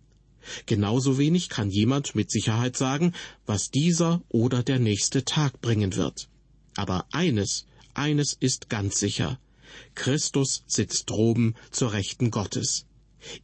Genauso 0.65 1.17
wenig 1.17 1.49
kann 1.49 1.69
jemand 1.69 2.15
mit 2.15 2.29
Sicherheit 2.29 2.75
sagen, 2.75 3.13
was 3.45 3.71
dieser 3.71 4.21
oder 4.29 4.61
der 4.61 4.79
nächste 4.79 5.23
Tag 5.23 5.61
bringen 5.61 5.95
wird. 5.95 6.27
Aber 6.75 7.05
eines, 7.11 7.65
eines 7.93 8.33
ist 8.39 8.69
ganz 8.69 8.99
sicher. 8.99 9.39
Christus 9.95 10.63
sitzt 10.67 11.09
droben 11.09 11.55
zur 11.71 11.93
Rechten 11.93 12.29
Gottes. 12.29 12.85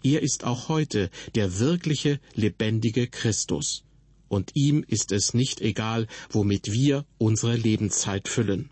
Er 0.03 0.21
ist 0.21 0.43
auch 0.43 0.67
heute 0.67 1.09
der 1.35 1.59
wirkliche, 1.59 2.19
lebendige 2.33 3.07
Christus. 3.07 3.83
Und 4.27 4.51
ihm 4.53 4.83
ist 4.85 5.11
es 5.11 5.33
nicht 5.33 5.61
egal, 5.61 6.07
womit 6.29 6.71
wir 6.71 7.05
unsere 7.17 7.55
Lebenszeit 7.55 8.27
füllen. 8.27 8.69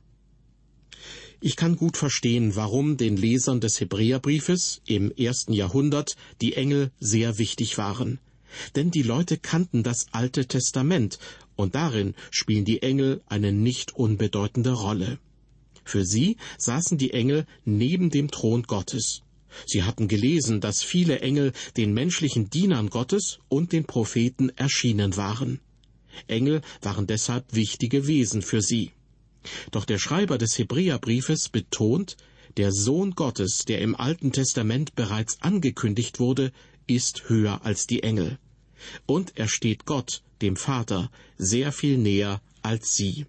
Ich 1.39 1.55
kann 1.55 1.75
gut 1.75 1.97
verstehen, 1.97 2.55
warum 2.55 2.97
den 2.97 3.15
Lesern 3.15 3.61
des 3.61 3.79
Hebräerbriefes 3.79 4.81
im 4.87 5.11
ersten 5.11 5.53
Jahrhundert 5.53 6.15
die 6.41 6.53
Engel 6.53 6.91
sehr 6.99 7.37
wichtig 7.37 7.77
waren. 7.77 8.19
Denn 8.75 8.89
die 8.89 9.03
Leute 9.03 9.37
kannten 9.37 9.83
das 9.83 10.07
Alte 10.11 10.47
Testament, 10.47 11.19
und 11.55 11.75
darin 11.75 12.15
spielen 12.31 12.65
die 12.65 12.81
Engel 12.81 13.21
eine 13.27 13.51
nicht 13.51 13.95
unbedeutende 13.95 14.71
Rolle. 14.71 15.19
Für 15.83 16.05
sie 16.05 16.37
saßen 16.57 16.97
die 16.97 17.11
Engel 17.11 17.45
neben 17.65 18.09
dem 18.09 18.31
Thron 18.31 18.63
Gottes. 18.63 19.21
Sie 19.65 19.83
hatten 19.83 20.07
gelesen, 20.07 20.59
dass 20.59 20.83
viele 20.83 21.19
Engel 21.19 21.53
den 21.77 21.93
menschlichen 21.93 22.49
Dienern 22.49 22.89
Gottes 22.89 23.39
und 23.47 23.73
den 23.73 23.85
Propheten 23.85 24.49
erschienen 24.49 25.17
waren. 25.17 25.59
Engel 26.27 26.61
waren 26.81 27.05
deshalb 27.05 27.53
wichtige 27.53 28.07
Wesen 28.07 28.41
für 28.41 28.61
sie. 28.61 28.91
Doch 29.71 29.85
der 29.85 29.99
Schreiber 29.99 30.37
des 30.37 30.57
Hebräerbriefes 30.57 31.49
betont, 31.49 32.17
der 32.57 32.71
Sohn 32.71 33.11
Gottes, 33.11 33.65
der 33.65 33.81
im 33.81 33.95
Alten 33.95 34.31
Testament 34.31 34.95
bereits 34.95 35.41
angekündigt 35.41 36.19
wurde, 36.19 36.51
ist 36.87 37.29
höher 37.29 37.63
als 37.63 37.85
die 37.87 38.03
Engel. 38.03 38.39
Und 39.05 39.33
er 39.35 39.47
steht 39.47 39.85
Gott, 39.85 40.23
dem 40.41 40.55
Vater, 40.55 41.11
sehr 41.37 41.71
viel 41.71 41.97
näher 41.97 42.41
als 42.61 42.95
sie. 42.95 43.25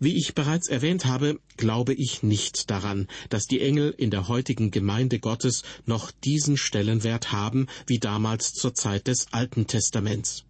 Wie 0.00 0.16
ich 0.16 0.34
bereits 0.34 0.68
erwähnt 0.68 1.06
habe, 1.06 1.40
glaube 1.56 1.94
ich 1.94 2.22
nicht 2.22 2.70
daran, 2.70 3.08
dass 3.30 3.46
die 3.46 3.60
Engel 3.60 3.94
in 3.96 4.10
der 4.10 4.28
heutigen 4.28 4.70
Gemeinde 4.70 5.18
Gottes 5.18 5.62
noch 5.86 6.10
diesen 6.10 6.56
Stellenwert 6.56 7.32
haben 7.32 7.68
wie 7.86 7.98
damals 7.98 8.52
zur 8.52 8.74
Zeit 8.74 9.06
des 9.06 9.32
Alten 9.32 9.66
Testaments. 9.66 10.44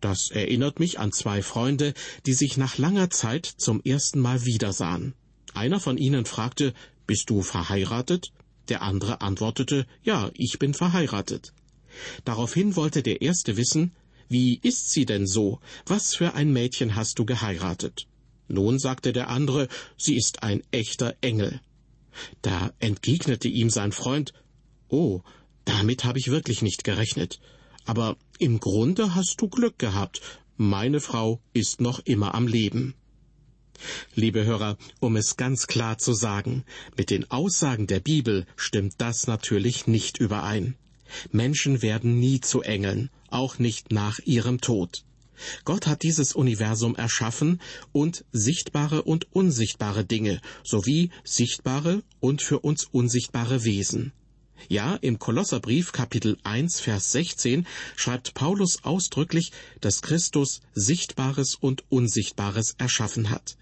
Das 0.00 0.30
erinnert 0.30 0.80
mich 0.80 0.98
an 0.98 1.12
zwei 1.12 1.42
Freunde, 1.42 1.94
die 2.26 2.34
sich 2.34 2.56
nach 2.56 2.78
langer 2.78 3.10
Zeit 3.10 3.46
zum 3.46 3.82
ersten 3.82 4.20
Mal 4.20 4.44
wiedersahen. 4.44 5.14
Einer 5.54 5.80
von 5.80 5.96
ihnen 5.98 6.26
fragte, 6.26 6.74
Bist 7.06 7.30
du 7.30 7.42
verheiratet? 7.42 8.32
Der 8.68 8.82
andere 8.82 9.20
antwortete, 9.20 9.86
Ja, 10.02 10.30
ich 10.34 10.58
bin 10.58 10.74
verheiratet. 10.74 11.52
Daraufhin 12.24 12.76
wollte 12.76 13.02
der 13.02 13.22
erste 13.22 13.56
wissen, 13.56 13.92
Wie 14.28 14.58
ist 14.62 14.90
sie 14.90 15.06
denn 15.06 15.26
so? 15.26 15.60
Was 15.86 16.14
für 16.14 16.34
ein 16.34 16.52
Mädchen 16.52 16.94
hast 16.94 17.18
du 17.18 17.24
geheiratet? 17.24 18.06
Nun 18.48 18.78
sagte 18.78 19.12
der 19.12 19.28
andere, 19.28 19.68
sie 19.96 20.16
ist 20.16 20.42
ein 20.42 20.62
echter 20.70 21.14
Engel. 21.20 21.60
Da 22.42 22.72
entgegnete 22.78 23.48
ihm 23.48 23.70
sein 23.70 23.92
Freund, 23.92 24.32
Oh, 24.88 25.22
damit 25.64 26.04
habe 26.04 26.18
ich 26.18 26.30
wirklich 26.30 26.62
nicht 26.62 26.84
gerechnet. 26.84 27.40
Aber 27.84 28.16
im 28.38 28.60
Grunde 28.60 29.14
hast 29.14 29.40
du 29.40 29.48
Glück 29.48 29.78
gehabt. 29.78 30.20
Meine 30.56 31.00
Frau 31.00 31.40
ist 31.52 31.80
noch 31.80 32.00
immer 32.00 32.34
am 32.34 32.46
Leben. 32.46 32.94
Liebe 34.14 34.44
Hörer, 34.44 34.78
um 35.00 35.16
es 35.16 35.36
ganz 35.36 35.66
klar 35.66 35.98
zu 35.98 36.14
sagen, 36.14 36.64
mit 36.96 37.10
den 37.10 37.30
Aussagen 37.30 37.86
der 37.86 38.00
Bibel 38.00 38.46
stimmt 38.56 38.94
das 38.98 39.26
natürlich 39.26 39.86
nicht 39.86 40.18
überein. 40.18 40.76
Menschen 41.30 41.82
werden 41.82 42.18
nie 42.18 42.40
zu 42.40 42.62
Engeln, 42.62 43.10
auch 43.30 43.58
nicht 43.58 43.92
nach 43.92 44.18
ihrem 44.20 44.60
Tod. 44.60 45.04
Gott 45.64 45.86
hat 45.86 46.02
dieses 46.02 46.32
Universum 46.32 46.96
erschaffen 46.96 47.60
und 47.92 48.24
sichtbare 48.32 49.02
und 49.02 49.30
unsichtbare 49.32 50.04
Dinge 50.04 50.40
sowie 50.64 51.10
sichtbare 51.24 52.02
und 52.20 52.40
für 52.40 52.60
uns 52.60 52.84
unsichtbare 52.90 53.64
Wesen. 53.64 54.12
Ja, 54.68 54.96
im 54.96 55.18
Kolosserbrief 55.18 55.92
Kapitel 55.92 56.38
1 56.42 56.80
Vers 56.80 57.12
16 57.12 57.66
schreibt 57.94 58.34
Paulus 58.34 58.84
ausdrücklich, 58.84 59.52
dass 59.80 60.02
Christus 60.02 60.60
Sichtbares 60.74 61.54
und 61.54 61.84
Unsichtbares 61.88 62.74
erschaffen 62.78 63.30
hat. 63.30 63.56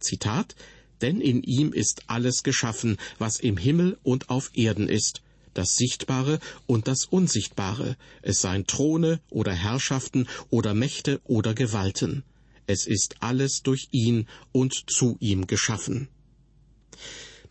Zitat 0.00 0.56
Denn 1.00 1.20
in 1.20 1.42
ihm 1.42 1.72
ist 1.72 2.04
alles 2.08 2.42
geschaffen, 2.42 2.96
was 3.18 3.38
im 3.38 3.56
Himmel 3.56 3.98
und 4.02 4.30
auf 4.30 4.50
Erden 4.54 4.88
ist, 4.88 5.22
das 5.54 5.76
Sichtbare 5.76 6.40
und 6.66 6.88
das 6.88 7.04
Unsichtbare, 7.04 7.96
es 8.22 8.40
seien 8.40 8.66
Throne 8.66 9.20
oder 9.30 9.52
Herrschaften 9.52 10.28
oder 10.50 10.74
Mächte 10.74 11.20
oder 11.24 11.54
Gewalten. 11.54 12.24
Es 12.66 12.86
ist 12.86 13.16
alles 13.20 13.62
durch 13.62 13.88
ihn 13.92 14.26
und 14.52 14.90
zu 14.90 15.16
ihm 15.20 15.46
geschaffen. 15.46 16.08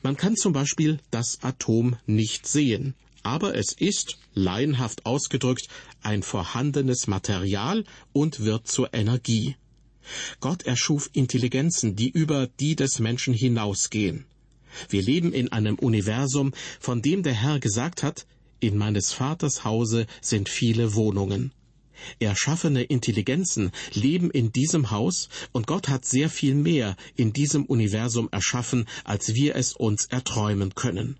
Man 0.02 0.16
kann 0.16 0.36
zum 0.36 0.54
Beispiel 0.54 1.00
das 1.12 1.40
Atom 1.42 1.98
nicht 2.06 2.48
sehen, 2.48 2.94
aber 3.24 3.56
es 3.56 3.74
ist, 3.74 4.18
laienhaft 4.34 5.06
ausgedrückt, 5.06 5.68
ein 6.02 6.24
vorhandenes 6.24 7.08
Material 7.08 7.84
und 8.14 8.42
wird 8.42 8.68
zur 8.68 8.94
Energie. 8.94 9.56
Gott 10.40 10.64
erschuf 10.64 11.10
Intelligenzen, 11.14 11.96
die 11.96 12.10
über 12.10 12.48
die 12.48 12.76
des 12.76 13.00
Menschen 13.00 13.34
hinausgehen. 13.34 14.26
Wir 14.90 15.02
leben 15.02 15.34
in 15.34 15.52
einem 15.52 15.76
Universum, 15.76 16.54
von 16.80 17.02
dem 17.02 17.24
der 17.24 17.34
Herr 17.34 17.60
gesagt 17.60 18.04
hat, 18.04 18.26
in 18.60 18.78
meines 18.78 19.12
Vaters 19.12 19.64
Hause 19.64 20.08
sind 20.22 20.50
viele 20.50 20.96
Wohnungen. 20.96 21.52
Erschaffene 22.20 22.84
Intelligenzen 22.84 23.72
leben 23.94 24.32
in 24.32 24.52
diesem 24.52 24.92
Haus 24.92 25.30
und 25.52 25.68
Gott 25.68 25.88
hat 25.88 26.06
sehr 26.06 26.30
viel 26.30 26.56
mehr 26.56 26.96
in 27.16 27.34
diesem 27.34 27.66
Universum 27.66 28.30
erschaffen, 28.32 28.86
als 29.04 29.34
wir 29.34 29.56
es 29.56 29.74
uns 29.74 30.06
erträumen 30.06 30.76
können. 30.76 31.18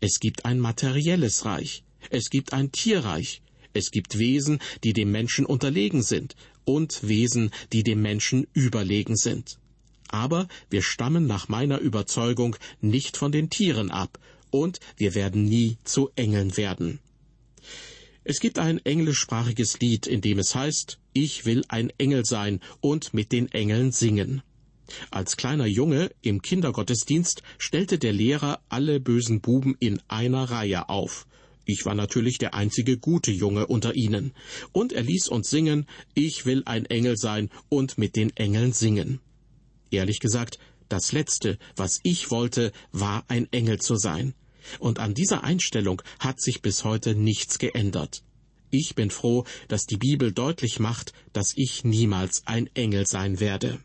Es 0.00 0.18
gibt 0.20 0.44
ein 0.44 0.60
materielles 0.60 1.44
Reich, 1.44 1.84
es 2.10 2.30
gibt 2.30 2.52
ein 2.52 2.72
Tierreich, 2.72 3.42
es 3.72 3.90
gibt 3.90 4.18
Wesen, 4.18 4.60
die 4.82 4.92
dem 4.92 5.10
Menschen 5.10 5.46
unterlegen 5.46 6.02
sind 6.02 6.36
und 6.64 7.06
Wesen, 7.06 7.50
die 7.72 7.82
dem 7.82 8.00
Menschen 8.00 8.46
überlegen 8.52 9.16
sind. 9.16 9.58
Aber 10.08 10.48
wir 10.70 10.82
stammen 10.82 11.26
nach 11.26 11.48
meiner 11.48 11.78
Überzeugung 11.78 12.56
nicht 12.80 13.16
von 13.16 13.32
den 13.32 13.50
Tieren 13.50 13.90
ab 13.90 14.18
und 14.50 14.78
wir 14.96 15.14
werden 15.14 15.44
nie 15.44 15.76
zu 15.82 16.10
Engeln 16.14 16.56
werden. 16.56 17.00
Es 18.26 18.40
gibt 18.40 18.58
ein 18.58 18.78
englischsprachiges 18.84 19.80
Lied, 19.80 20.06
in 20.06 20.22
dem 20.22 20.38
es 20.38 20.54
heißt, 20.54 20.98
ich 21.12 21.44
will 21.44 21.62
ein 21.68 21.90
Engel 21.98 22.24
sein 22.24 22.60
und 22.80 23.12
mit 23.12 23.32
den 23.32 23.52
Engeln 23.52 23.92
singen. 23.92 24.42
Als 25.10 25.36
kleiner 25.36 25.66
Junge 25.66 26.10
im 26.22 26.40
Kindergottesdienst 26.40 27.42
stellte 27.58 27.98
der 27.98 28.14
Lehrer 28.14 28.60
alle 28.70 28.98
bösen 28.98 29.42
Buben 29.42 29.76
in 29.78 30.00
einer 30.08 30.44
Reihe 30.44 30.88
auf. 30.88 31.26
Ich 31.66 31.84
war 31.84 31.94
natürlich 31.94 32.38
der 32.38 32.54
einzige 32.54 32.98
gute 32.98 33.30
Junge 33.30 33.66
unter 33.66 33.94
ihnen. 33.94 34.32
Und 34.72 34.92
er 34.92 35.02
ließ 35.02 35.28
uns 35.28 35.50
singen, 35.50 35.86
ich 36.14 36.46
will 36.46 36.62
ein 36.64 36.86
Engel 36.86 37.16
sein 37.16 37.50
und 37.68 37.98
mit 37.98 38.16
den 38.16 38.34
Engeln 38.36 38.72
singen. 38.72 39.20
Ehrlich 39.90 40.20
gesagt, 40.20 40.58
das 40.88 41.12
Letzte, 41.12 41.58
was 41.76 42.00
ich 42.02 42.30
wollte, 42.30 42.72
war 42.92 43.24
ein 43.28 43.50
Engel 43.52 43.80
zu 43.80 43.96
sein. 43.96 44.34
Und 44.78 44.98
an 44.98 45.14
dieser 45.14 45.44
Einstellung 45.44 46.02
hat 46.18 46.40
sich 46.40 46.62
bis 46.62 46.84
heute 46.84 47.14
nichts 47.14 47.58
geändert. 47.58 48.22
Ich 48.70 48.94
bin 48.94 49.10
froh, 49.10 49.44
dass 49.68 49.86
die 49.86 49.96
Bibel 49.96 50.32
deutlich 50.32 50.80
macht, 50.80 51.12
dass 51.32 51.52
ich 51.54 51.84
niemals 51.84 52.42
ein 52.46 52.68
Engel 52.74 53.06
sein 53.06 53.38
werde. 53.38 53.78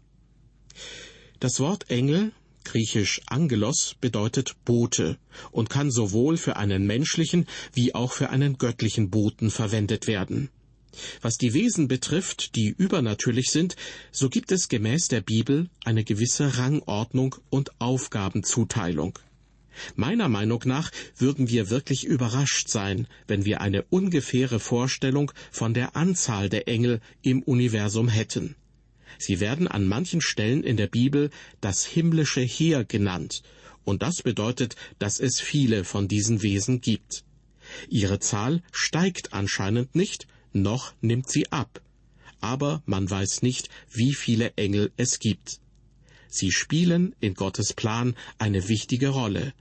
Das 1.39 1.59
Wort 1.59 1.89
Engel, 1.89 2.31
griechisch 2.63 3.21
Angelos, 3.27 3.95
bedeutet 4.01 4.55
Bote 4.65 5.17
und 5.51 5.69
kann 5.69 5.91
sowohl 5.91 6.37
für 6.37 6.55
einen 6.55 6.87
menschlichen 6.87 7.45
wie 7.73 7.93
auch 7.93 8.11
für 8.11 8.29
einen 8.29 8.57
göttlichen 8.57 9.09
Boten 9.09 9.51
verwendet 9.51 10.07
werden. 10.07 10.49
Was 11.21 11.37
die 11.37 11.53
Wesen 11.53 11.87
betrifft, 11.87 12.55
die 12.55 12.69
übernatürlich 12.69 13.51
sind, 13.51 13.75
so 14.11 14.27
gibt 14.27 14.51
es 14.51 14.69
gemäß 14.69 15.07
der 15.07 15.21
Bibel 15.21 15.69
eine 15.85 16.03
gewisse 16.03 16.57
Rangordnung 16.57 17.35
und 17.49 17.79
Aufgabenzuteilung. 17.79 19.17
Meiner 19.95 20.29
Meinung 20.29 20.61
nach 20.65 20.91
würden 21.17 21.49
wir 21.49 21.69
wirklich 21.69 22.05
überrascht 22.05 22.69
sein, 22.69 23.07
wenn 23.27 23.45
wir 23.45 23.61
eine 23.61 23.83
ungefähre 23.83 24.59
Vorstellung 24.59 25.31
von 25.51 25.73
der 25.73 25.95
Anzahl 25.95 26.49
der 26.49 26.67
Engel 26.67 27.01
im 27.21 27.43
Universum 27.43 28.07
hätten. 28.07 28.55
Sie 29.17 29.39
werden 29.39 29.67
an 29.67 29.87
manchen 29.87 30.21
Stellen 30.21 30.63
in 30.63 30.77
der 30.77 30.87
Bibel 30.87 31.29
das 31.61 31.85
himmlische 31.85 32.41
Heer 32.41 32.85
genannt, 32.85 33.43
und 33.83 34.03
das 34.03 34.21
bedeutet, 34.21 34.75
dass 34.99 35.19
es 35.19 35.39
viele 35.39 35.83
von 35.83 36.07
diesen 36.07 36.41
Wesen 36.41 36.81
gibt. 36.81 37.23
Ihre 37.89 38.19
Zahl 38.19 38.61
steigt 38.71 39.33
anscheinend 39.33 39.95
nicht, 39.95 40.27
noch 40.53 40.93
nimmt 41.01 41.29
sie 41.29 41.51
ab, 41.51 41.81
aber 42.41 42.81
man 42.85 43.09
weiß 43.09 43.41
nicht, 43.41 43.69
wie 43.91 44.13
viele 44.13 44.53
Engel 44.55 44.91
es 44.97 45.19
gibt. 45.19 45.59
Sie 46.29 46.51
spielen 46.51 47.15
in 47.19 47.33
Gottes 47.33 47.73
Plan 47.73 48.15
eine 48.37 48.69
wichtige 48.69 49.09
Rolle, 49.09 49.53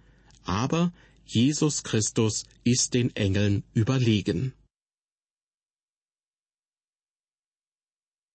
aber 0.44 0.92
Jesus 1.24 1.82
Christus 1.82 2.44
ist 2.62 2.94
den 2.94 3.14
Engeln 3.16 3.64
überlegen. 3.74 4.52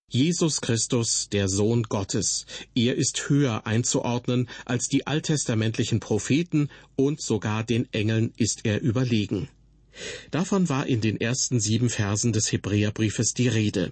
Jesus 0.10 0.62
Christus, 0.62 1.28
der 1.32 1.50
Sohn 1.50 1.84
Gottes. 1.84 2.46
Er 2.76 2.96
ist 2.96 3.30
höher 3.30 3.66
einzuordnen 3.66 4.48
als 4.64 4.88
die 4.88 5.08
alttestamentlichen 5.08 6.00
Propheten 6.00 6.70
und 6.96 7.20
sogar 7.20 7.64
den 7.64 7.92
Engeln 7.94 8.32
ist 8.38 8.62
er 8.64 8.82
überlegen. 8.82 9.50
Davon 10.30 10.70
war 10.70 10.86
in 10.86 11.02
den 11.02 11.20
ersten 11.20 11.60
sieben 11.60 11.90
Versen 11.90 12.32
des 12.32 12.52
Hebräerbriefes 12.52 13.34
die 13.34 13.48
Rede. 13.48 13.92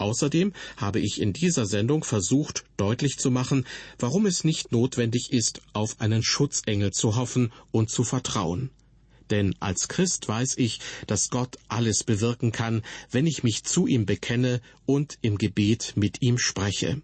Außerdem 0.00 0.54
habe 0.78 0.98
ich 0.98 1.20
in 1.20 1.34
dieser 1.34 1.66
Sendung 1.66 2.04
versucht, 2.04 2.64
deutlich 2.78 3.18
zu 3.18 3.30
machen, 3.30 3.66
warum 3.98 4.24
es 4.24 4.44
nicht 4.44 4.72
notwendig 4.72 5.30
ist, 5.30 5.60
auf 5.74 6.00
einen 6.00 6.22
Schutzengel 6.22 6.90
zu 6.90 7.16
hoffen 7.16 7.52
und 7.70 7.90
zu 7.90 8.02
vertrauen. 8.02 8.70
Denn 9.28 9.54
als 9.60 9.88
Christ 9.88 10.26
weiß 10.26 10.54
ich, 10.56 10.80
dass 11.06 11.28
Gott 11.28 11.58
alles 11.68 12.02
bewirken 12.02 12.50
kann, 12.50 12.82
wenn 13.10 13.26
ich 13.26 13.42
mich 13.42 13.62
zu 13.64 13.86
ihm 13.86 14.06
bekenne 14.06 14.62
und 14.86 15.18
im 15.20 15.36
Gebet 15.36 15.92
mit 15.96 16.22
ihm 16.22 16.38
spreche. 16.38 17.02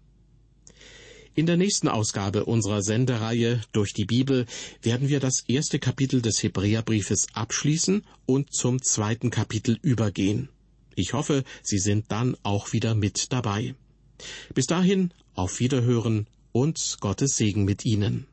In 1.35 1.45
der 1.45 1.55
nächsten 1.55 1.87
Ausgabe 1.87 2.45
unserer 2.45 2.81
Sendereihe 2.81 3.61
durch 3.73 3.93
die 3.93 4.05
Bibel 4.05 4.47
werden 4.81 5.07
wir 5.07 5.19
das 5.19 5.41
erste 5.47 5.77
Kapitel 5.77 6.23
des 6.23 6.41
Hebräerbriefes 6.41 7.27
abschließen 7.33 8.03
und 8.25 8.51
zum 8.55 8.81
zweiten 8.81 9.29
Kapitel 9.29 9.77
übergehen. 9.83 10.49
Ich 10.99 11.13
hoffe, 11.13 11.43
Sie 11.61 11.77
sind 11.77 12.11
dann 12.11 12.35
auch 12.41 12.73
wieder 12.73 12.95
mit 12.95 13.31
dabei. 13.31 13.75
Bis 14.55 14.65
dahin, 14.65 15.11
auf 15.35 15.59
Wiederhören 15.59 16.25
und 16.51 16.97
Gottes 17.01 17.37
Segen 17.37 17.65
mit 17.65 17.85
Ihnen. 17.85 18.25